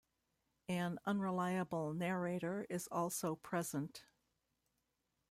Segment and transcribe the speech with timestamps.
[0.67, 4.05] An unreliable narrator is also present.